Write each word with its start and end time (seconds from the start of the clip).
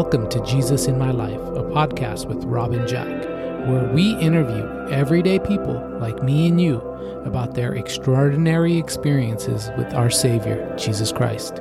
Welcome 0.00 0.28
to 0.28 0.40
Jesus 0.44 0.86
in 0.86 0.96
My 0.96 1.10
Life, 1.10 1.40
a 1.40 1.64
podcast 1.64 2.26
with 2.26 2.44
Rob 2.44 2.72
and 2.72 2.86
Jack, 2.86 3.08
where 3.66 3.90
we 3.92 4.14
interview 4.18 4.64
everyday 4.92 5.40
people 5.40 5.74
like 5.98 6.22
me 6.22 6.46
and 6.46 6.60
you 6.60 6.76
about 7.26 7.56
their 7.56 7.74
extraordinary 7.74 8.78
experiences 8.78 9.72
with 9.76 9.92
our 9.94 10.08
Savior, 10.08 10.72
Jesus 10.78 11.10
Christ. 11.10 11.60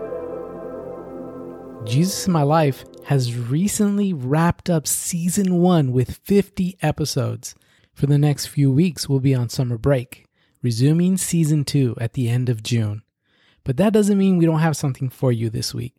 Jesus 1.84 2.28
in 2.28 2.32
My 2.32 2.44
Life 2.44 2.86
has 3.06 3.36
recently 3.36 4.14
wrapped 4.14 4.70
up 4.70 4.86
season 4.86 5.58
one 5.58 5.92
with 5.92 6.18
50 6.18 6.78
episodes. 6.84 7.56
For 7.96 8.06
the 8.06 8.20
next 8.20 8.46
few 8.46 8.72
weeks, 8.72 9.10
we'll 9.10 9.20
be 9.20 9.34
on 9.34 9.50
summer 9.50 9.80
break, 9.80 10.28
resuming 10.62 11.18
season 11.18 11.66
two 11.66 11.96
at 12.00 12.14
the 12.14 12.30
end 12.30 12.50
of 12.50 12.62
June. 12.62 13.02
But 13.64 13.78
that 13.78 13.94
doesn't 13.94 14.20
mean 14.20 14.38
we 14.38 14.46
don't 14.46 14.60
have 14.60 14.78
something 14.78 15.10
for 15.10 15.32
you 15.32 15.50
this 15.50 15.74
week. 15.74 15.96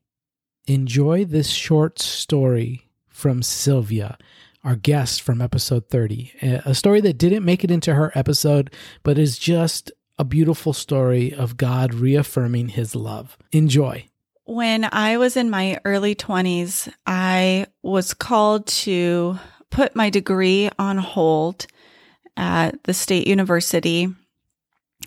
Enjoy 0.68 1.24
this 1.24 1.48
short 1.48 1.98
story 1.98 2.90
from 3.08 3.42
Sylvia, 3.42 4.18
our 4.62 4.76
guest 4.76 5.22
from 5.22 5.40
episode 5.40 5.88
30. 5.88 6.34
A 6.42 6.74
story 6.74 7.00
that 7.00 7.16
didn't 7.16 7.46
make 7.46 7.64
it 7.64 7.70
into 7.70 7.94
her 7.94 8.12
episode, 8.14 8.70
but 9.02 9.16
is 9.16 9.38
just 9.38 9.90
a 10.18 10.24
beautiful 10.24 10.74
story 10.74 11.32
of 11.32 11.56
God 11.56 11.94
reaffirming 11.94 12.68
his 12.68 12.94
love. 12.94 13.38
Enjoy. 13.50 14.04
When 14.44 14.86
I 14.92 15.16
was 15.16 15.38
in 15.38 15.48
my 15.48 15.80
early 15.86 16.14
20s, 16.14 16.92
I 17.06 17.68
was 17.82 18.12
called 18.12 18.66
to 18.66 19.38
put 19.70 19.96
my 19.96 20.10
degree 20.10 20.68
on 20.78 20.98
hold 20.98 21.66
at 22.36 22.84
the 22.84 22.92
state 22.92 23.26
university 23.26 24.08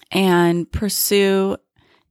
and 0.09 0.71
pursue 0.71 1.55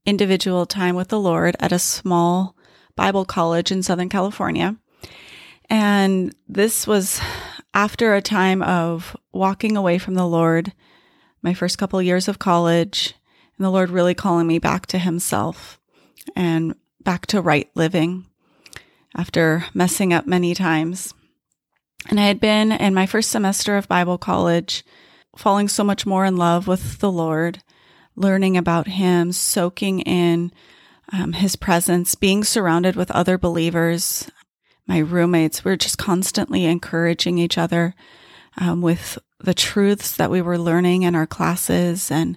individual 0.07 0.67
time 0.67 0.95
with 0.95 1.09
the 1.09 1.19
Lord 1.19 1.57
at 1.59 1.73
a 1.73 1.81
small 1.81 2.55
Bible 3.01 3.25
College 3.25 3.73
in 3.73 3.83
Southern 3.83 4.11
California. 4.11 4.77
And 5.71 6.35
this 6.51 6.87
was 6.87 7.19
after 7.73 8.15
a 8.15 8.21
time 8.21 8.63
of 8.63 9.17
walking 9.33 9.75
away 9.75 9.97
from 9.97 10.13
the 10.13 10.27
Lord, 10.27 10.75
my 11.41 11.55
first 11.55 11.79
couple 11.79 11.99
of 11.99 12.05
years 12.05 12.29
of 12.29 12.39
college, 12.39 13.15
and 13.57 13.65
the 13.65 13.71
Lord 13.71 13.89
really 13.89 14.13
calling 14.13 14.47
me 14.47 14.59
back 14.59 14.85
to 14.89 14.99
Himself 14.99 15.81
and 16.37 16.75
back 17.03 17.25
to 17.29 17.41
right 17.41 17.71
living 17.75 18.27
after 19.17 19.65
messing 19.73 20.13
up 20.13 20.27
many 20.27 20.55
times. 20.55 21.15
And 22.11 22.21
I 22.21 22.27
had 22.27 22.39
been 22.39 22.71
in 22.71 22.93
my 22.93 23.07
first 23.07 23.31
semester 23.31 23.79
of 23.79 23.89
Bible 23.89 24.19
college, 24.19 24.85
falling 25.39 25.69
so 25.69 25.83
much 25.83 26.05
more 26.05 26.27
in 26.27 26.37
love 26.37 26.67
with 26.69 26.99
the 26.99 27.11
Lord, 27.11 27.63
learning 28.15 28.59
about 28.59 28.89
Him, 28.89 29.33
soaking 29.33 30.01
in 30.01 30.53
um, 31.13 31.33
his 31.33 31.57
presence, 31.57 32.15
being 32.15 32.45
surrounded 32.45 32.97
with 32.97 33.11
other 33.11 33.39
believers. 33.39 34.31
My 34.87 34.99
roommates 34.99 35.65
we 35.65 35.71
were 35.71 35.77
just 35.77 35.99
constantly 35.99 36.65
encouraging 36.65 37.39
each 37.39 37.59
other 37.59 37.95
um, 38.57 38.83
with 38.83 39.19
the 39.39 39.55
truths 39.55 40.17
that 40.17 40.31
we 40.31 40.43
were 40.43 40.59
learning 40.59 41.03
in 41.03 41.15
our 41.15 41.27
classes 41.27 42.11
and 42.11 42.37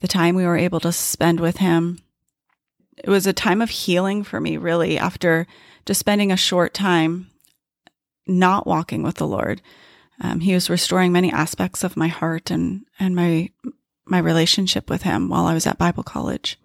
the 0.00 0.08
time 0.08 0.34
we 0.34 0.44
were 0.44 0.56
able 0.56 0.80
to 0.80 0.92
spend 0.92 1.40
with 1.40 1.58
him. 1.58 1.98
It 2.96 3.08
was 3.08 3.26
a 3.26 3.32
time 3.32 3.60
of 3.60 3.70
healing 3.70 4.22
for 4.22 4.40
me, 4.40 4.56
really, 4.56 4.98
after 4.98 5.46
just 5.84 6.00
spending 6.00 6.30
a 6.30 6.36
short 6.36 6.74
time 6.74 7.30
not 8.26 8.66
walking 8.66 9.02
with 9.02 9.16
the 9.16 9.26
Lord. 9.26 9.60
Um, 10.20 10.40
he 10.40 10.54
was 10.54 10.70
restoring 10.70 11.12
many 11.12 11.32
aspects 11.32 11.82
of 11.82 11.96
my 11.96 12.08
heart 12.08 12.50
and 12.50 12.84
and 12.98 13.16
my 13.16 13.50
my 14.06 14.18
relationship 14.18 14.88
with 14.88 15.02
him 15.02 15.28
while 15.28 15.46
I 15.46 15.54
was 15.54 15.66
at 15.66 15.78
Bible 15.78 16.02
college. 16.02 16.58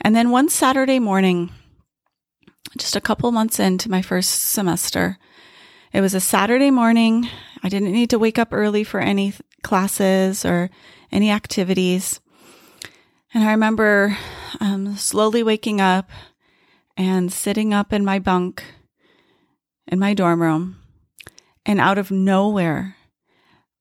And 0.00 0.16
then 0.16 0.30
one 0.30 0.48
Saturday 0.48 0.98
morning, 0.98 1.50
just 2.78 2.96
a 2.96 3.00
couple 3.00 3.30
months 3.32 3.60
into 3.60 3.90
my 3.90 4.02
first 4.02 4.30
semester, 4.30 5.18
it 5.92 6.00
was 6.00 6.14
a 6.14 6.20
Saturday 6.20 6.70
morning. 6.70 7.28
I 7.62 7.68
didn't 7.68 7.92
need 7.92 8.10
to 8.10 8.18
wake 8.18 8.38
up 8.38 8.48
early 8.52 8.82
for 8.84 9.00
any 9.00 9.34
classes 9.62 10.44
or 10.44 10.70
any 11.10 11.30
activities. 11.30 12.20
And 13.34 13.44
I 13.44 13.50
remember 13.50 14.16
um, 14.60 14.96
slowly 14.96 15.42
waking 15.42 15.80
up 15.80 16.10
and 16.96 17.32
sitting 17.32 17.72
up 17.72 17.92
in 17.92 18.04
my 18.04 18.18
bunk 18.18 18.64
in 19.86 19.98
my 19.98 20.14
dorm 20.14 20.42
room. 20.42 20.78
And 21.64 21.80
out 21.80 21.98
of 21.98 22.10
nowhere, 22.10 22.96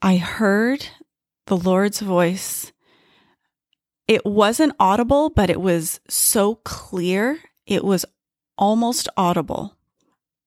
I 0.01 0.17
heard 0.17 0.87
the 1.47 1.57
Lord's 1.57 1.99
voice 1.99 2.71
it 4.07 4.25
wasn't 4.25 4.75
audible, 4.79 5.29
but 5.29 5.49
it 5.49 5.61
was 5.61 5.99
so 6.07 6.55
clear. 6.55 7.39
It 7.65 7.83
was 7.83 8.05
almost 8.57 9.07
audible. 9.15 9.77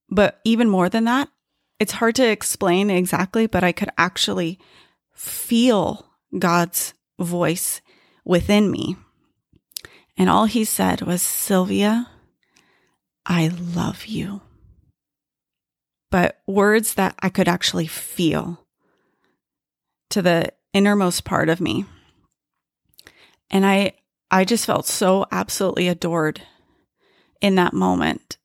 But 0.08 0.40
even 0.44 0.68
more 0.68 0.88
than 0.88 1.04
that, 1.04 1.28
it's 1.80 1.92
hard 1.92 2.14
to 2.16 2.28
explain 2.28 2.90
exactly, 2.90 3.46
but 3.46 3.64
I 3.64 3.72
could 3.72 3.90
actually 3.98 4.58
feel 5.14 6.06
God's 6.38 6.94
voice 7.18 7.80
within 8.24 8.70
me. 8.70 8.96
And 10.16 10.30
all 10.30 10.44
he 10.44 10.64
said 10.64 11.02
was, 11.02 11.22
Sylvia, 11.22 12.08
I 13.26 13.48
love 13.48 14.06
you. 14.06 14.42
But 16.10 16.40
words 16.46 16.94
that 16.94 17.16
I 17.20 17.28
could 17.28 17.48
actually 17.48 17.88
feel 17.88 18.64
to 20.10 20.22
the 20.22 20.52
innermost 20.72 21.24
part 21.24 21.48
of 21.48 21.60
me. 21.60 21.86
And 23.50 23.64
I, 23.64 23.92
I 24.30 24.44
just 24.44 24.66
felt 24.66 24.86
so 24.86 25.26
absolutely 25.30 25.88
adored 25.88 26.42
in 27.40 27.54
that 27.56 27.72
moment. 27.72 28.38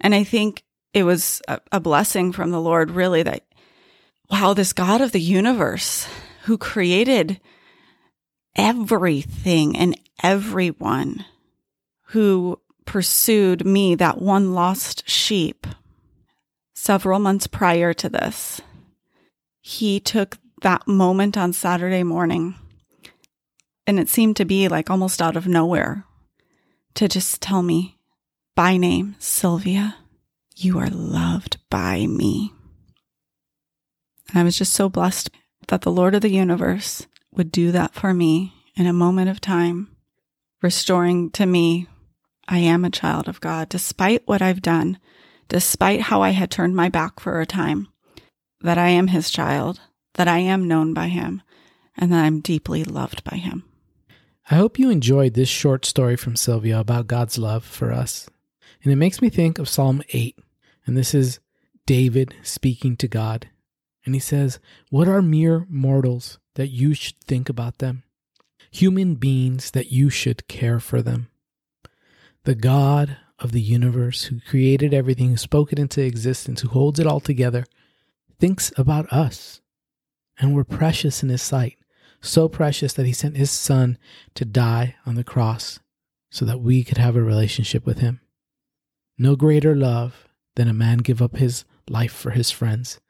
And 0.00 0.14
I 0.14 0.24
think 0.24 0.64
it 0.92 1.04
was 1.04 1.40
a, 1.48 1.60
a 1.70 1.80
blessing 1.80 2.32
from 2.32 2.50
the 2.50 2.60
Lord, 2.60 2.90
really, 2.90 3.22
that, 3.22 3.44
wow, 4.30 4.54
this 4.54 4.72
God 4.72 5.00
of 5.00 5.12
the 5.12 5.20
universe 5.20 6.06
who 6.44 6.58
created 6.58 7.40
everything 8.56 9.76
and 9.76 9.98
everyone 10.22 11.24
who 12.06 12.60
pursued 12.84 13.64
me, 13.64 13.94
that 13.94 14.20
one 14.20 14.54
lost 14.54 15.08
sheep, 15.08 15.66
several 16.74 17.18
months 17.18 17.46
prior 17.46 17.94
to 17.94 18.08
this. 18.08 18.60
He 19.60 20.00
took 20.00 20.38
that 20.62 20.86
moment 20.88 21.38
on 21.38 21.52
Saturday 21.52 22.02
morning 22.02 22.56
and 23.86 23.98
it 23.98 24.08
seemed 24.08 24.36
to 24.36 24.44
be 24.44 24.68
like 24.68 24.90
almost 24.90 25.20
out 25.20 25.36
of 25.36 25.46
nowhere 25.46 26.04
to 26.94 27.08
just 27.08 27.40
tell 27.40 27.62
me 27.62 27.98
by 28.54 28.76
name, 28.76 29.16
Sylvia, 29.18 29.96
you 30.56 30.78
are 30.78 30.90
loved 30.90 31.58
by 31.70 32.06
me. 32.06 32.52
And 34.28 34.38
I 34.38 34.44
was 34.44 34.58
just 34.58 34.72
so 34.72 34.88
blessed 34.88 35.30
that 35.68 35.82
the 35.82 35.90
Lord 35.90 36.14
of 36.14 36.22
the 36.22 36.30
universe 36.30 37.06
would 37.32 37.50
do 37.50 37.72
that 37.72 37.94
for 37.94 38.12
me 38.12 38.52
in 38.76 38.86
a 38.86 38.92
moment 38.92 39.30
of 39.30 39.40
time, 39.40 39.88
restoring 40.60 41.30
to 41.30 41.46
me, 41.46 41.86
I 42.48 42.58
am 42.58 42.84
a 42.84 42.90
child 42.90 43.28
of 43.28 43.40
God, 43.40 43.68
despite 43.68 44.26
what 44.26 44.42
I've 44.42 44.62
done, 44.62 44.98
despite 45.48 46.02
how 46.02 46.22
I 46.22 46.30
had 46.30 46.50
turned 46.50 46.76
my 46.76 46.88
back 46.88 47.20
for 47.20 47.40
a 47.40 47.46
time, 47.46 47.88
that 48.60 48.78
I 48.78 48.88
am 48.88 49.08
his 49.08 49.30
child, 49.30 49.80
that 50.14 50.28
I 50.28 50.38
am 50.38 50.68
known 50.68 50.92
by 50.92 51.08
him, 51.08 51.42
and 51.96 52.12
that 52.12 52.24
I'm 52.24 52.40
deeply 52.40 52.84
loved 52.84 53.24
by 53.24 53.36
him. 53.36 53.64
I 54.50 54.56
hope 54.56 54.78
you 54.78 54.90
enjoyed 54.90 55.34
this 55.34 55.48
short 55.48 55.84
story 55.84 56.16
from 56.16 56.34
Sylvia 56.34 56.80
about 56.80 57.06
God's 57.06 57.38
love 57.38 57.64
for 57.64 57.92
us. 57.92 58.28
And 58.82 58.92
it 58.92 58.96
makes 58.96 59.22
me 59.22 59.30
think 59.30 59.58
of 59.58 59.68
Psalm 59.68 60.02
8. 60.10 60.36
And 60.84 60.96
this 60.96 61.14
is 61.14 61.38
David 61.86 62.34
speaking 62.42 62.96
to 62.96 63.06
God. 63.06 63.48
And 64.04 64.14
he 64.16 64.20
says, 64.20 64.58
What 64.90 65.06
are 65.06 65.22
mere 65.22 65.64
mortals 65.68 66.40
that 66.54 66.68
you 66.68 66.92
should 66.92 67.20
think 67.20 67.48
about 67.48 67.78
them? 67.78 68.02
Human 68.72 69.14
beings 69.14 69.70
that 69.70 69.92
you 69.92 70.10
should 70.10 70.48
care 70.48 70.80
for 70.80 71.02
them. 71.02 71.28
The 72.42 72.56
God 72.56 73.16
of 73.38 73.52
the 73.52 73.60
universe, 73.60 74.24
who 74.24 74.40
created 74.40 74.92
everything, 74.92 75.30
who 75.30 75.36
spoke 75.36 75.72
it 75.72 75.78
into 75.78 76.02
existence, 76.02 76.62
who 76.62 76.68
holds 76.68 76.98
it 76.98 77.06
all 77.06 77.20
together, 77.20 77.64
thinks 78.40 78.72
about 78.76 79.12
us. 79.12 79.60
And 80.38 80.52
we're 80.52 80.64
precious 80.64 81.22
in 81.22 81.28
his 81.28 81.42
sight 81.42 81.76
so 82.22 82.48
precious 82.48 82.92
that 82.94 83.04
he 83.06 83.12
sent 83.12 83.36
his 83.36 83.50
son 83.50 83.98
to 84.34 84.44
die 84.44 84.96
on 85.04 85.16
the 85.16 85.24
cross 85.24 85.80
so 86.30 86.44
that 86.44 86.60
we 86.60 86.82
could 86.84 86.98
have 86.98 87.16
a 87.16 87.22
relationship 87.22 87.84
with 87.84 87.98
him. 87.98 88.20
No 89.18 89.36
greater 89.36 89.76
love 89.76 90.28
than 90.56 90.68
a 90.68 90.72
man 90.72 90.98
give 90.98 91.20
up 91.20 91.36
his 91.36 91.64
life 91.88 92.12
for 92.12 92.30
his 92.30 92.50
friends, 92.50 93.00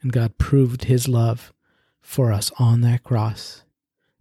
and 0.00 0.12
God 0.12 0.38
proved 0.38 0.84
his 0.84 1.08
love 1.08 1.52
for 2.00 2.32
us 2.32 2.50
on 2.58 2.80
that 2.80 3.02
cross. 3.02 3.64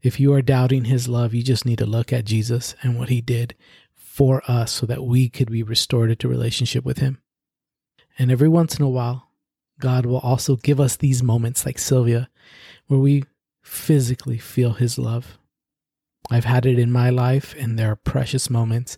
If 0.01 0.19
you 0.19 0.33
are 0.33 0.41
doubting 0.41 0.85
his 0.85 1.07
love, 1.07 1.33
you 1.33 1.43
just 1.43 1.65
need 1.65 1.79
to 1.79 1.85
look 1.85 2.11
at 2.11 2.25
Jesus 2.25 2.75
and 2.81 2.97
what 2.97 3.09
he 3.09 3.21
did 3.21 3.55
for 3.95 4.41
us 4.47 4.71
so 4.71 4.85
that 4.85 5.03
we 5.03 5.29
could 5.29 5.51
be 5.51 5.63
restored 5.63 6.17
to 6.17 6.27
relationship 6.27 6.83
with 6.83 6.97
him. 6.97 7.21
And 8.17 8.31
every 8.31 8.49
once 8.49 8.77
in 8.77 8.83
a 8.83 8.89
while, 8.89 9.29
God 9.79 10.05
will 10.05 10.19
also 10.19 10.57
give 10.57 10.79
us 10.79 10.97
these 10.97 11.23
moments 11.23 11.65
like 11.65 11.79
Sylvia, 11.79 12.29
where 12.87 12.99
we 12.99 13.23
physically 13.69 14.37
feel 14.37 14.73
His 14.73 14.97
love. 14.97 15.37
I've 16.29 16.45
had 16.45 16.65
it 16.65 16.77
in 16.77 16.91
my 16.91 17.09
life, 17.09 17.55
and 17.57 17.77
there 17.77 17.91
are 17.91 17.95
precious 17.95 18.49
moments. 18.49 18.97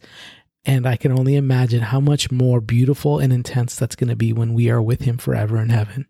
And 0.63 0.87
I 0.87 0.95
can 0.95 1.11
only 1.11 1.35
imagine 1.35 1.81
how 1.81 1.99
much 1.99 2.31
more 2.31 2.61
beautiful 2.61 3.19
and 3.19 3.33
intense 3.33 3.75
that's 3.75 3.95
going 3.95 4.09
to 4.09 4.15
be 4.15 4.31
when 4.31 4.53
we 4.53 4.69
are 4.69 4.81
with 4.81 5.01
Him 5.01 5.17
forever 5.17 5.59
in 5.59 5.69
heaven. 5.69 6.07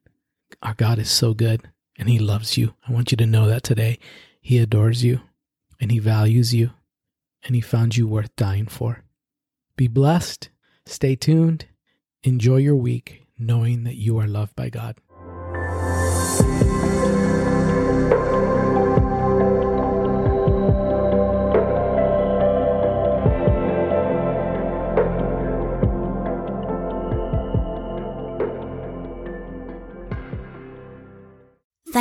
Our 0.62 0.74
God 0.74 1.00
is 1.00 1.10
so 1.10 1.34
good 1.34 1.62
and 1.98 2.10
He 2.10 2.20
loves 2.20 2.58
you. 2.58 2.74
I 2.88 2.92
want 2.92 3.12
you 3.12 3.18
to 3.18 3.26
know 3.26 3.48
that 3.48 3.64
today. 3.64 3.98
He 4.42 4.58
adores 4.58 5.04
you 5.04 5.22
and 5.80 5.92
He 5.92 6.00
values 6.00 6.54
you 6.54 6.72
and 7.44 7.56
He 7.56 7.62
found 7.62 7.96
you 7.96 8.08
worth 8.08 8.36
dying 8.36 8.68
for. 8.68 9.04
Be 9.78 9.88
blessed. 9.88 10.50
Stay 10.86 11.16
tuned. 11.16 11.66
Enjoy 12.24 12.58
your 12.58 12.76
week 12.76 13.26
knowing 13.40 13.84
that 13.86 13.96
you 13.96 14.18
are 14.20 14.28
loved 14.28 14.56
by 14.56 14.70
God. 14.70 14.98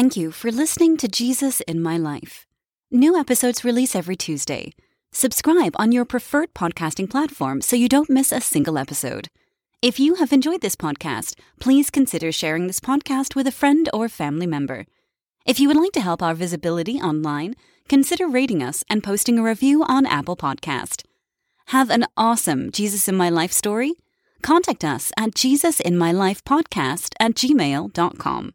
Thank 0.01 0.17
you 0.17 0.31
for 0.31 0.51
listening 0.51 0.97
to 0.97 1.09
Jesus 1.09 1.61
in 1.69 1.83
My 1.83 1.99
Life. 1.99 2.47
New 2.91 3.19
episodes 3.19 3.67
release 3.67 3.95
every 3.95 4.17
Tuesday. 4.17 4.73
Subscribe 5.13 5.75
on 5.79 5.93
your 5.93 6.07
preferred 6.07 6.55
podcasting 6.55 7.11
platform 7.11 7.61
so 7.61 7.77
you 7.77 7.87
don't 7.87 8.09
miss 8.09 8.33
a 8.33 8.41
single 8.41 8.79
episode. 8.79 9.29
If 9.83 10.01
you 10.01 10.15
have 10.15 10.33
enjoyed 10.33 10.63
this 10.63 10.75
podcast, 10.75 11.39
please 11.61 11.91
consider 11.91 12.33
sharing 12.33 12.67
this 12.67 12.81
podcast 12.81 13.35
with 13.35 13.47
a 13.47 13.53
friend 13.53 13.91
or 13.93 14.09
family 14.09 14.47
member. 14.47 14.87
If 15.45 15.61
you 15.61 15.69
would 15.69 15.77
like 15.77 15.93
to 15.93 16.01
help 16.01 16.23
our 16.23 16.33
visibility 16.33 16.97
online, 16.97 17.55
consider 17.87 18.27
rating 18.27 18.63
us 18.63 18.83
and 18.89 19.05
posting 19.05 19.39
a 19.39 19.43
review 19.43 19.85
on 19.85 20.07
Apple 20.07 20.35
Podcast. 20.35 21.05
Have 21.67 21.91
an 21.91 22.07
awesome 22.17 22.73
Jesus 22.73 23.07
in 23.07 23.17
My 23.17 23.29
Life 23.29 23.53
story? 23.53 23.93
Contact 24.41 24.83
us 24.83 25.13
at 25.19 25.33
jesusinmylifepodcast 25.33 27.13
at 27.21 27.35
gmail.com. 27.35 28.55